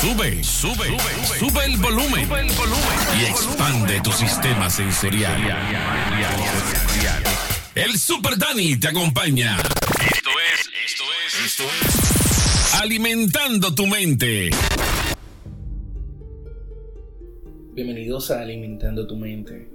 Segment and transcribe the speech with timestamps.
[0.00, 0.96] Sube, sube,
[1.40, 2.28] sube el volumen.
[3.18, 5.40] Y expande tu sistema sensorial.
[7.74, 9.56] El Super Dani te acompaña.
[9.56, 12.74] Esto es, esto es, esto es.
[12.80, 14.50] Alimentando tu mente.
[17.72, 19.68] Bienvenidos a Alimentando tu mente.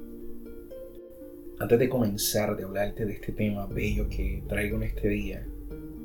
[1.59, 5.45] Antes de comenzar de hablarte de este tema bello que traigo en este día,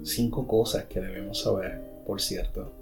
[0.03, 2.78] cinco cosas que debemos saber, por cierto.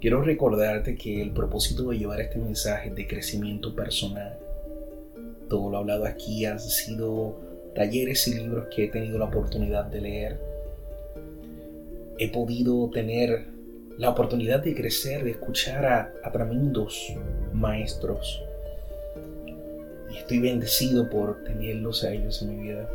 [0.00, 4.38] Quiero recordarte que el propósito de llevar este mensaje de crecimiento personal,
[5.48, 7.40] todo lo hablado aquí han sido
[7.74, 10.40] talleres y libros que he tenido la oportunidad de leer.
[12.16, 13.46] He podido tener
[13.96, 17.12] la oportunidad de crecer, de escuchar a, a tremendos
[17.52, 18.44] maestros.
[20.12, 22.88] Y estoy bendecido por tenerlos a ellos en mi vida.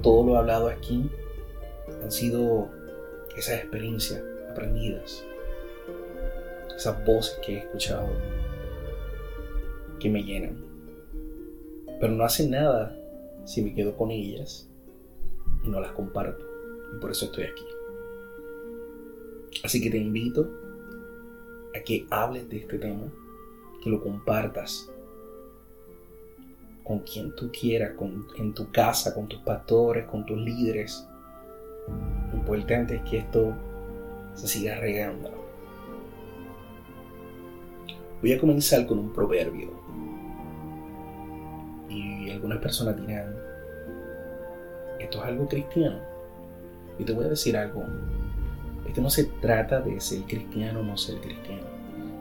[0.00, 1.10] Todo lo hablado aquí
[2.04, 2.68] han sido
[3.36, 5.24] esas experiencias aprendidas,
[6.76, 8.08] esas voces que he escuchado
[9.98, 10.56] que me llenan.
[12.00, 12.96] Pero no hacen nada
[13.44, 14.68] si me quedo con ellas
[15.62, 16.44] y no las comparto.
[16.96, 17.64] Y por eso estoy aquí.
[19.62, 20.50] Así que te invito
[21.74, 23.12] a que hables de este tema,
[23.82, 24.90] que lo compartas
[26.82, 27.92] con quien tú quieras,
[28.38, 31.06] en tu casa, con tus pastores, con tus líderes.
[32.32, 33.54] Lo importante es que esto
[34.34, 35.30] se siga regando.
[38.20, 39.70] Voy a comenzar con un proverbio.
[41.88, 43.34] Y algunas personas dirán,
[44.98, 45.98] esto es algo cristiano.
[46.98, 47.84] Y te voy a decir algo.
[48.86, 51.62] Esto no se trata de ser cristiano o no ser cristiano.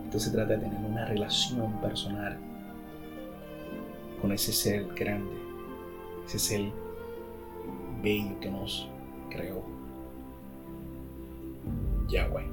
[0.06, 2.38] Esto se trata de tener una relación personal
[4.22, 5.32] con ese ser grande,
[6.26, 6.72] ese ser
[8.02, 8.90] bello que nos
[9.30, 9.79] creó.
[12.10, 12.48] Yahweh.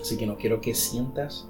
[0.00, 1.48] Así que no quiero que sientas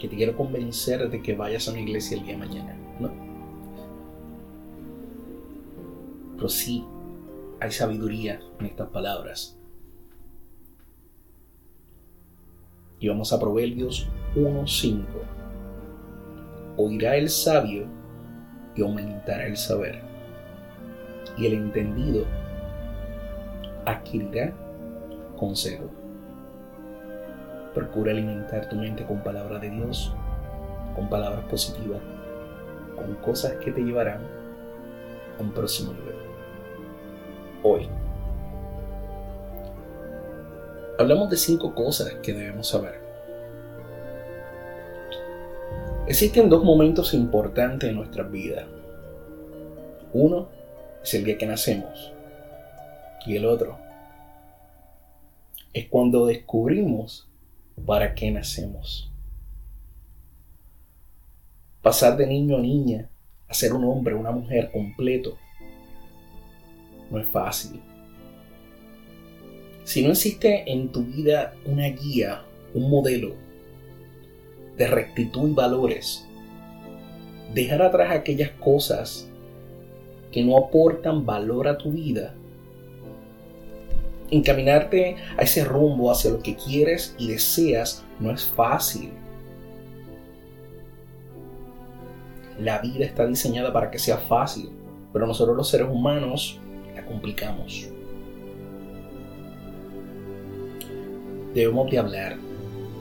[0.00, 2.76] que te quiero convencer de que vayas a una iglesia el día de mañana.
[2.98, 3.10] No.
[6.36, 6.84] Pero sí
[7.60, 9.58] hay sabiduría en estas palabras.
[12.98, 15.04] Y vamos a Proverbios 1.5.
[16.78, 17.86] Oirá el sabio
[18.74, 20.02] y aumentará el saber.
[21.36, 22.24] Y el entendido
[23.90, 24.52] adquirirá
[25.36, 25.90] consejo.
[27.74, 30.14] Procura alimentar tu mente con palabras de Dios,
[30.94, 32.00] con palabras positivas,
[32.96, 34.20] con cosas que te llevarán
[35.38, 36.16] a un próximo nivel.
[37.62, 37.88] Hoy
[40.98, 43.00] hablamos de cinco cosas que debemos saber.
[46.06, 48.66] Existen dos momentos importantes en nuestra vida.
[50.12, 50.48] Uno
[51.02, 52.12] es el día que nacemos
[53.26, 53.78] y el otro
[55.72, 57.28] es cuando descubrimos
[57.86, 59.10] para qué nacemos.
[61.82, 63.08] Pasar de niño a niña
[63.48, 65.36] a ser un hombre, una mujer completo,
[67.10, 67.80] no es fácil.
[69.84, 72.44] Si no existe en tu vida una guía,
[72.74, 73.34] un modelo
[74.76, 76.26] de rectitud y valores,
[77.54, 79.28] dejar atrás aquellas cosas
[80.30, 82.34] que no aportan valor a tu vida
[84.30, 89.12] encaminarte a ese rumbo hacia lo que quieres y deseas no es fácil.
[92.58, 94.70] La vida está diseñada para que sea fácil,
[95.12, 96.60] pero nosotros los seres humanos
[96.94, 97.88] la complicamos.
[101.54, 102.36] Debemos de hablar,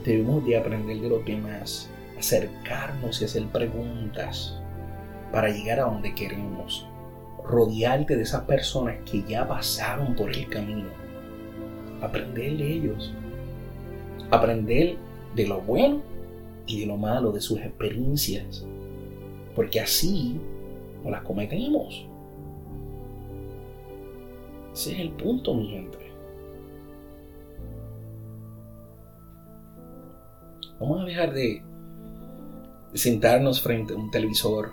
[0.03, 4.59] debemos de aprender de los demás, acercarnos y hacer preguntas
[5.31, 6.88] para llegar a donde queremos,
[7.44, 11.09] rodearte de esas personas que ya pasaron por el camino
[12.01, 13.13] aprender de ellos,
[14.31, 14.97] aprender
[15.35, 16.01] de lo bueno
[16.65, 18.65] y de lo malo, de sus experiencias,
[19.55, 20.39] porque así
[21.03, 22.05] no las cometemos.
[24.73, 25.97] Ese es el punto, mi gente.
[30.79, 31.61] Vamos a dejar de,
[32.93, 34.72] sentarnos frente a un televisor.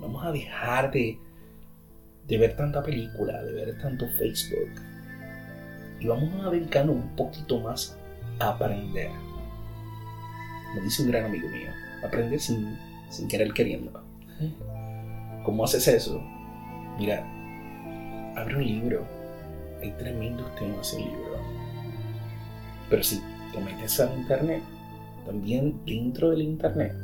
[0.00, 1.18] Vamos a dejar de,
[2.26, 4.70] de ver tanta película, de ver tanto Facebook,
[6.02, 7.96] y vamos a dedicarnos un poquito más
[8.40, 9.10] a aprender.
[10.74, 11.70] Me dice un gran amigo mío,
[12.04, 12.76] aprender sin,
[13.08, 14.02] sin querer queriendo.
[15.44, 16.20] ¿Cómo haces eso?
[16.98, 17.24] Mira,
[18.36, 19.06] abre un libro.
[19.80, 21.36] Hay tremendos temas en el libro.
[22.90, 23.22] Pero si
[23.52, 24.62] te metes al internet,
[25.24, 26.96] también dentro del internet,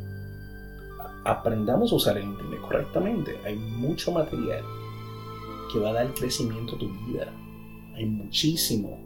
[1.24, 3.36] aprendamos a usar el internet correctamente.
[3.44, 4.64] Hay mucho material
[5.72, 7.32] que va a dar crecimiento a tu vida
[7.98, 8.96] hay muchísimo.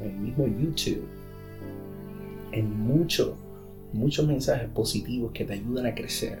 [0.00, 1.06] En el mismo YouTube.
[2.52, 3.34] Hay muchos,
[3.92, 6.40] muchos mensajes positivos que te ayudan a crecer.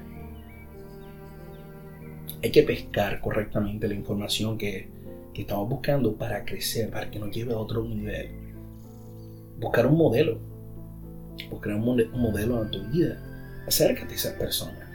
[2.42, 4.88] Hay que pescar correctamente la información que,
[5.32, 8.30] que estamos buscando para crecer, para que nos lleve a otro nivel.
[9.60, 10.38] Buscar un modelo.
[11.50, 13.22] Buscar un, modelo en tu vida.
[13.66, 14.88] Acércate a esa persona.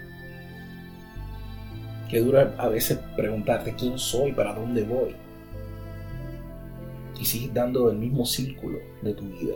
[2.09, 5.15] Que dura a veces preguntarte quién soy, para dónde voy.
[7.19, 9.55] Y sigues dando el mismo círculo de tu vida.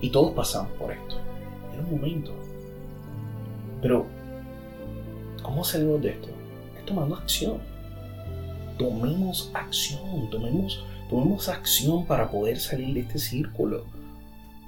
[0.00, 1.16] Y todos pasamos por esto.
[1.72, 2.32] En un momento.
[3.80, 4.06] Pero,
[5.42, 6.28] ¿cómo salimos de esto?
[6.76, 7.60] Es tomando acción
[8.78, 13.84] tomemos acción, tomemos, tomemos acción para poder salir de este círculo.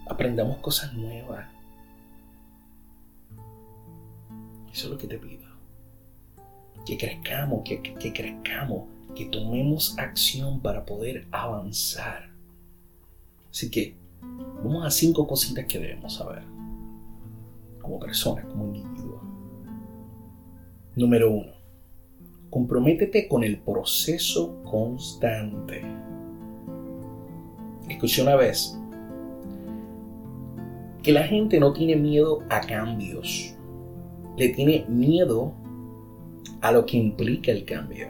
[0.06, 1.47] Aprendamos cosas nuevas.
[4.73, 5.49] Eso es lo que te pido.
[6.85, 8.85] Que crezcamos, que, que crezcamos,
[9.15, 12.31] que tomemos acción para poder avanzar.
[13.51, 13.97] Así que
[14.62, 16.43] vamos a cinco cositas que debemos saber
[17.81, 19.23] como personas, como individuos.
[20.95, 21.61] Número uno,
[22.51, 25.83] Comprométete con el proceso constante.
[27.89, 28.77] Escuché una vez
[31.01, 33.55] que la gente no tiene miedo a cambios,
[34.37, 35.55] le tiene miedo
[36.61, 38.09] a lo que implica el cambio.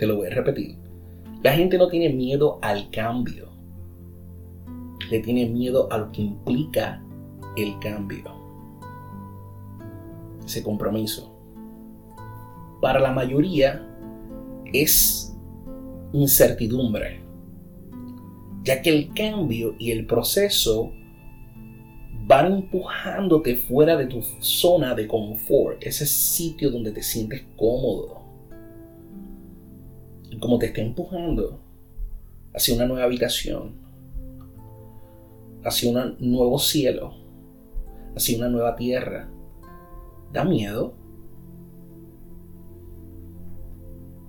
[0.00, 0.78] Te lo voy a repetir.
[1.42, 3.50] La gente no tiene miedo al cambio,
[5.10, 7.04] le tiene miedo a lo que implica
[7.54, 8.24] el cambio.
[10.42, 11.36] Ese compromiso
[12.80, 13.86] para la mayoría
[14.72, 15.36] es
[16.14, 17.20] incertidumbre,
[18.64, 20.92] ya que el cambio y el proceso
[22.26, 28.19] van empujándote fuera de tu zona de confort, ese sitio donde te sientes cómodo.
[30.38, 31.60] Como te está empujando
[32.54, 33.74] hacia una nueva habitación,
[35.64, 37.14] hacia un nuevo cielo,
[38.14, 39.28] hacia una nueva tierra,
[40.32, 40.94] da miedo.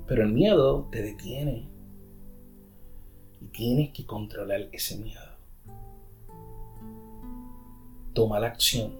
[0.08, 1.70] Pero el miedo te detiene.
[3.40, 5.22] Y tienes que controlar ese miedo.
[8.14, 9.00] Toma la acción.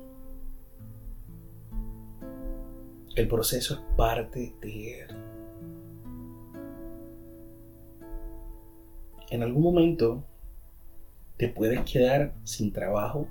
[3.16, 5.21] El proceso es parte de él.
[9.32, 10.26] En algún momento
[11.38, 13.30] te puedes quedar sin trabajo,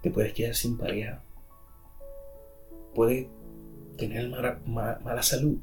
[0.00, 1.22] te puedes quedar sin pareja,
[2.94, 3.26] puedes
[3.98, 4.30] tener
[4.64, 5.58] mala, salud.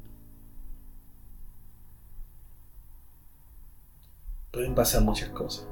[4.52, 5.66] Pueden pasar muchas cosas.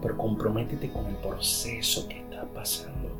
[0.00, 3.10] Pero comprométete con el proceso que está pasando.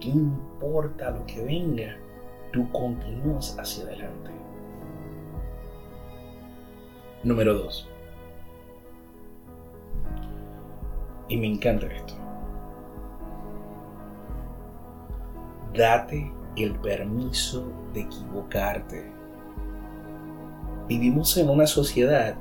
[0.00, 1.94] ¿Qué importa lo que venga?
[2.54, 4.30] Tú continúas hacia adelante.
[7.22, 7.88] Número 2.
[11.28, 12.14] Y me encanta esto.
[15.74, 19.04] Date el permiso de equivocarte.
[20.88, 22.36] Vivimos en una sociedad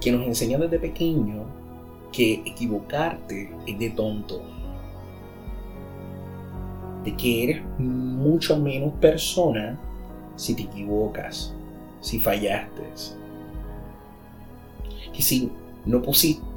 [0.00, 1.44] que nos enseña desde pequeño
[2.12, 4.42] que equivocarte es de tonto.
[7.04, 9.78] De que eres mucho menos persona
[10.34, 11.54] si te equivocas,
[12.00, 12.82] si fallaste.
[15.16, 15.50] Que si
[15.86, 16.02] no,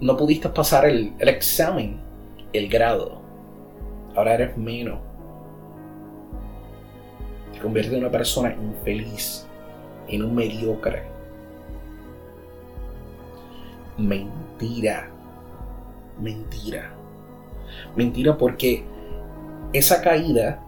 [0.01, 2.01] no pudiste pasar el, el examen,
[2.51, 3.21] el grado,
[4.15, 4.99] ahora eres menos
[7.59, 9.45] convierte en una persona infeliz,
[10.07, 11.03] en un mediocre.
[13.97, 15.09] Mentira.
[16.19, 16.91] Mentira.
[17.95, 18.83] Mentira porque
[19.73, 20.61] esa caída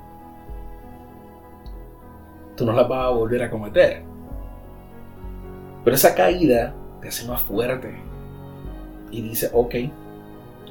[2.55, 4.03] tú no la vas a volver a cometer.
[5.83, 7.95] Pero esa caída te hace más fuerte.
[9.11, 9.75] Y dice, ok,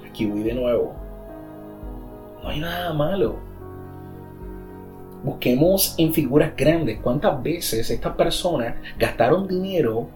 [0.09, 0.95] aquí voy de nuevo.
[2.43, 3.51] No hay nada malo
[5.23, 10.09] Busquemos en figuras grandes cuántas veces estas personas gastaron dinero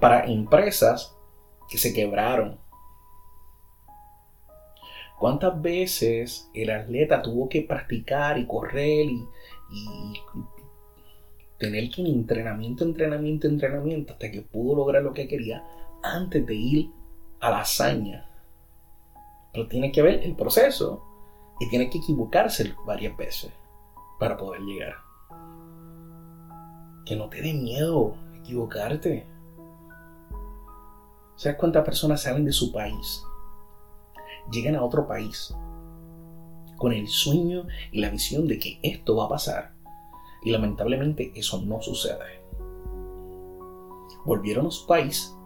[0.00, 1.16] para empresas
[1.70, 2.58] que se quebraron.
[5.18, 9.24] ¿Cuántas veces el atleta tuvo que practicar y correr y,
[11.58, 15.64] tener que ir entrenamiento, entrenamiento, entrenamiento hasta que pudo lograr lo que quería
[16.02, 16.90] antes de ir
[17.40, 18.28] a la hazaña?
[19.52, 21.02] Pero tiene que ver el proceso
[21.58, 23.50] y tiene que equivocarse varias veces
[24.18, 24.94] para poder llegar.
[27.04, 29.26] Que no te dé miedo equivocarte.
[31.36, 33.22] ¿Sabes cuántas personas salen de su país?
[34.50, 35.54] Llegan a otro país
[36.76, 39.75] con el sueño y la visión de que esto va a pasar
[40.46, 42.40] Y lamentablemente eso no sucede.
[44.24, 45.36] Volvieron a su país.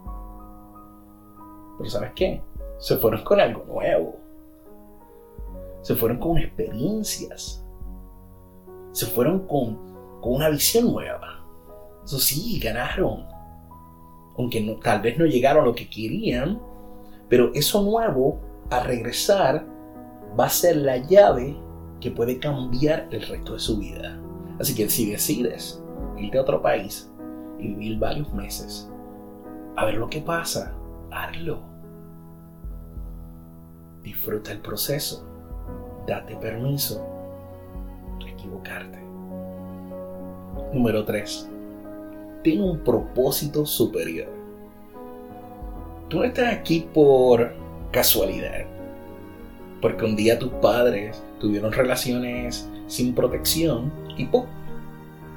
[1.78, 2.42] Pero ¿sabes qué?
[2.76, 4.16] Se fueron con algo nuevo.
[5.80, 7.64] Se fueron con experiencias.
[8.92, 11.46] Se fueron con, con una visión nueva.
[12.04, 13.26] Eso sí, ganaron.
[14.36, 16.60] Aunque tal vez no llegaron a lo que querían,
[17.30, 18.38] pero eso nuevo,
[18.68, 19.64] a regresar,
[20.38, 21.58] va a ser la llave
[22.02, 24.20] que puede cambiar el resto de su vida.
[24.60, 25.82] Así que si decides
[26.18, 27.10] irte a otro país
[27.58, 28.90] y vivir varios meses,
[29.74, 30.74] a ver lo que pasa,
[31.10, 31.62] hazlo.
[34.02, 35.26] Disfruta el proceso.
[36.06, 37.02] Date permiso
[38.22, 38.98] de equivocarte.
[40.74, 41.50] Número 3.
[42.42, 44.28] Tiene un propósito superior.
[46.08, 47.54] Tú no estás aquí por
[47.92, 48.66] casualidad.
[49.80, 54.46] Porque un día tus padres tuvieron relaciones sin protección y ¡pum!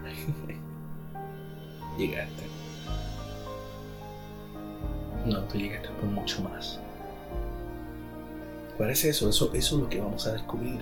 [1.98, 2.44] llegaste.
[5.26, 6.80] No, tú llegaste por mucho más.
[8.78, 9.30] ¿Cuál es eso?
[9.30, 10.80] Eso, eso es lo que vamos a descubrir.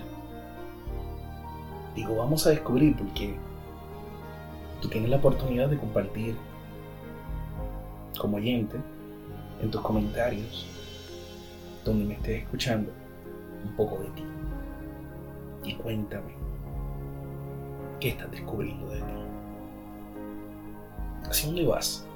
[1.94, 3.34] Digo, vamos a descubrir porque
[4.80, 6.34] tú tienes la oportunidad de compartir
[8.18, 8.76] como oyente
[9.60, 10.66] en tus comentarios
[11.84, 12.90] donde me estés escuchando
[13.64, 14.24] un poco de ti.
[15.64, 16.32] Y cuéntame
[18.00, 19.12] qué estás descubriendo de ti.
[21.24, 22.06] ¿Hacia dónde vas?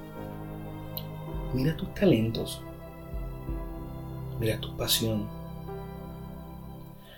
[1.55, 2.61] Mira tus talentos.
[4.41, 5.29] Mira tu pasión.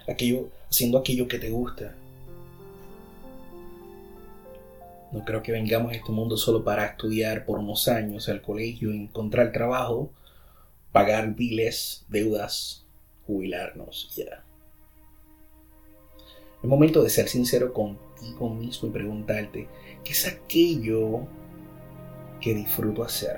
[0.06, 1.94] Aquello, haciendo aquello que te gusta.
[5.10, 8.92] No creo que vengamos a este mundo solo para estudiar por unos años al colegio,
[8.92, 10.10] encontrar trabajo,
[10.92, 12.84] pagar biles, deudas,
[13.26, 14.44] jubilarnos ya.
[16.62, 19.68] Es momento de ser sincero contigo mismo y preguntarte,
[20.02, 21.20] ¿qué es aquello
[22.40, 23.36] que disfruto hacer?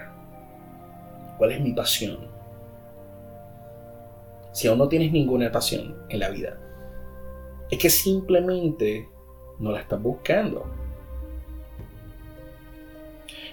[1.36, 2.28] ¿Cuál es mi pasión?
[4.52, 6.58] Si aún no tienes ninguna pasión en la vida,
[7.70, 9.08] es que simplemente
[9.58, 10.66] no la estás buscando.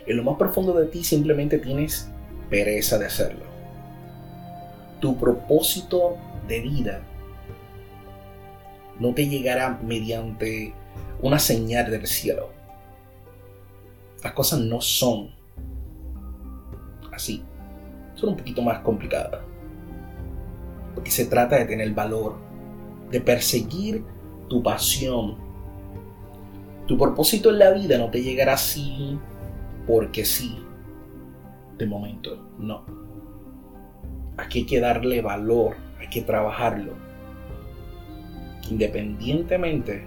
[0.05, 2.09] En lo más profundo de ti simplemente tienes
[2.49, 3.43] pereza de hacerlo.
[5.01, 6.15] Tu propósito
[6.47, 7.03] de vida
[8.99, 10.73] no te llegará mediante
[11.21, 12.49] una señal del cielo.
[14.23, 15.29] Las cosas no son
[17.11, 17.43] así.
[18.15, 19.41] Son un poquito más complicadas.
[20.95, 22.35] Porque se trata de tener valor,
[23.11, 24.03] de perseguir
[24.47, 25.37] tu pasión.
[26.87, 29.19] Tu propósito en la vida no te llegará así
[29.85, 30.57] porque sí.
[31.77, 32.85] De momento, no.
[34.37, 36.93] Aquí hay que darle valor, hay que trabajarlo.
[38.69, 40.05] Independientemente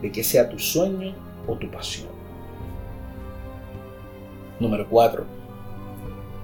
[0.00, 1.14] de que sea tu sueño
[1.46, 2.08] o tu pasión.
[4.58, 5.24] Número 4.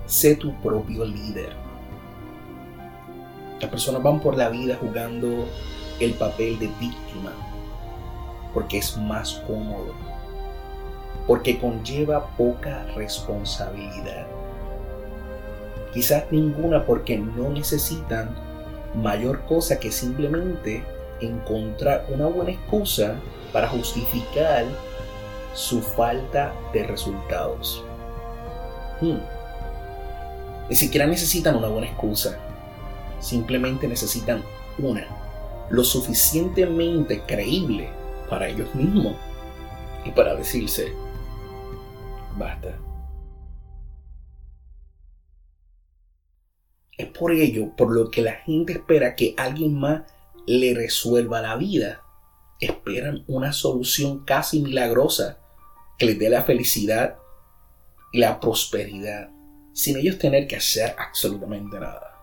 [0.07, 1.51] Sé tu propio líder.
[3.61, 5.47] Las personas van por la vida jugando
[5.99, 7.33] el papel de víctima
[8.53, 9.93] porque es más cómodo
[11.27, 14.27] porque conlleva poca responsabilidad.
[15.93, 18.35] Quizás ninguna porque no necesitan
[18.95, 20.85] mayor cosa que simplemente
[21.21, 23.17] encontrar una buena excusa
[23.53, 24.65] para justificar
[25.55, 27.85] su falta de resultados.
[29.01, 29.19] Hmm.
[30.69, 32.39] Ni siquiera necesitan una buena excusa.
[33.21, 34.43] Simplemente necesitan
[34.79, 35.07] una,
[35.71, 37.89] lo suficientemente creíble
[38.29, 39.15] para ellos mismos
[40.05, 40.93] y para decirse,
[42.37, 42.79] Basta.
[46.99, 50.03] Es por ello por lo que la gente espera que alguien más
[50.47, 52.03] le resuelva la vida.
[52.61, 55.39] Esperan una solución casi milagrosa
[55.99, 57.17] que les dé la felicidad
[58.13, 59.31] y la prosperidad
[59.77, 62.15] sin ellos tener que hacer absolutamente nada.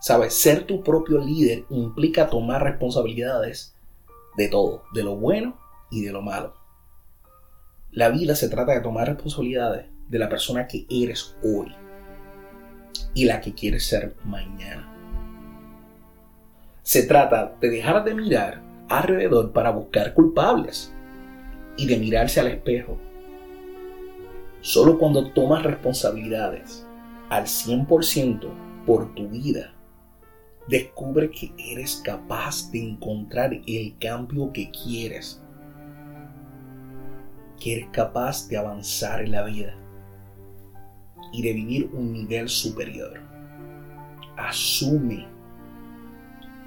[0.00, 3.74] Sabes, ser tu propio líder implica tomar responsabilidades
[4.36, 5.58] de todo, de lo bueno
[5.90, 6.54] y de lo malo.
[7.90, 11.74] La vida se trata de tomar responsabilidades de la persona que eres hoy
[13.12, 14.99] y la que quieres ser mañana.
[16.82, 20.92] Se trata de dejar de mirar alrededor para buscar culpables
[21.76, 22.98] y de mirarse al espejo.
[24.60, 26.86] Solo cuando tomas responsabilidades
[27.28, 28.48] al 100%
[28.86, 29.72] por tu vida,
[30.68, 35.42] descubre que eres capaz de encontrar el cambio que quieres
[37.60, 39.76] que eres capaz de avanzar en la vida
[41.32, 43.20] y de vivir un nivel superior.
[44.36, 45.28] Asume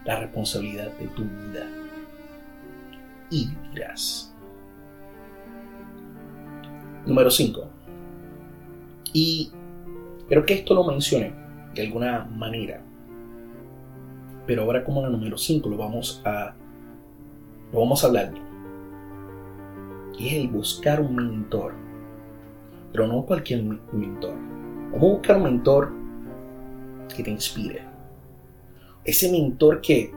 [0.06, 1.68] la responsabilidad de tu vida
[3.30, 4.34] y vivirás
[7.06, 7.68] Número 5.
[9.12, 9.52] Y
[10.30, 11.34] creo que esto lo mencioné
[11.74, 12.82] de alguna manera.
[14.48, 16.56] Pero ahora como la número 5 lo vamos a
[17.74, 18.32] lo vamos a hablar.
[20.18, 21.74] Y es el buscar un mentor.
[22.92, 24.36] Pero no cualquier mentor.
[24.92, 25.92] Vamos a buscar un mentor
[27.16, 27.93] que te inspire.
[29.06, 30.14] Ese mentor que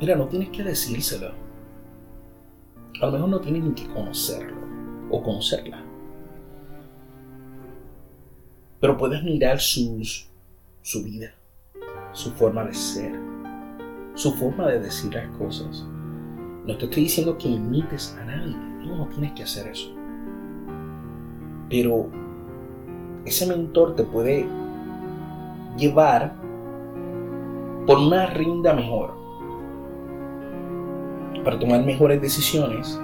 [0.00, 1.32] Mira, no tienes que decírselo.
[3.00, 4.56] A lo mejor no tienes ni que conocerlo
[5.10, 5.82] o conocerla.
[8.80, 10.00] Pero puedes mirar su
[11.02, 11.34] vida,
[12.12, 13.12] su forma de ser,
[14.14, 15.84] su forma de decir las cosas.
[16.64, 18.54] No te estoy diciendo que imites a nadie.
[18.54, 19.92] No, no tienes que hacer eso.
[21.68, 22.08] Pero
[23.24, 24.46] ese mentor te puede
[25.78, 26.34] llevar
[27.86, 29.14] por una rinda mejor
[31.44, 33.00] para tomar mejores decisiones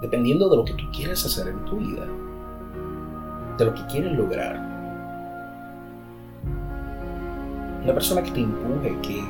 [0.00, 2.06] dependiendo de lo que tú quieres hacer en tu vida,
[3.58, 4.56] de lo que quieres lograr.
[7.84, 9.24] Una persona que te empuje, que,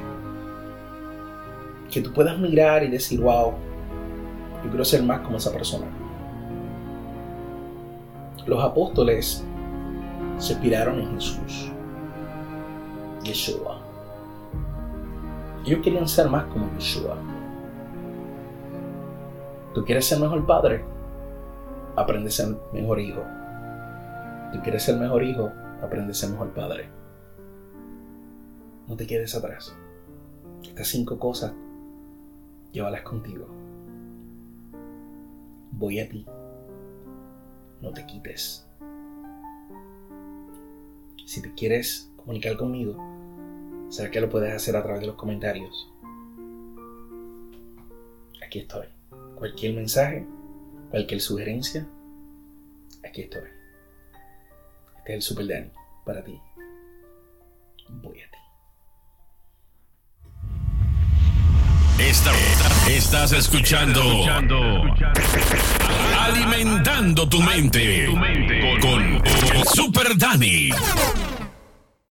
[1.90, 3.52] que tú puedas mirar y decir, wow,
[4.62, 5.86] yo quiero ser más como esa persona.
[8.46, 9.44] Los apóstoles
[10.40, 11.70] se inspiraron en Jesús,
[13.22, 13.78] Yeshua.
[15.64, 17.16] Ellos querían ser más como Yeshua.
[19.74, 20.82] ¿Tú quieres ser mejor padre?
[21.94, 23.22] Aprende a ser mejor hijo.
[24.52, 25.52] ¿Tú quieres ser mejor hijo?
[25.82, 26.88] Aprende a ser mejor padre.
[28.88, 29.76] No te quedes atrás.
[30.62, 31.52] Estas cinco cosas,
[32.72, 33.46] llévalas contigo.
[35.70, 36.26] Voy a ti.
[37.82, 38.69] No te quites.
[41.30, 42.96] Si te quieres comunicar conmigo,
[43.88, 45.88] sabes que lo puedes hacer a través de los comentarios.
[48.44, 48.88] Aquí estoy.
[49.36, 50.26] Cualquier mensaje,
[50.90, 51.86] cualquier sugerencia,
[53.08, 53.48] aquí estoy.
[54.98, 55.70] Este es el Super Danny
[56.04, 56.36] para ti.
[58.02, 58.39] Voy a ti.
[62.88, 64.00] Estás escuchando,
[66.18, 68.06] Alimentando tu mente
[68.80, 69.22] con
[69.74, 70.70] Super Danny.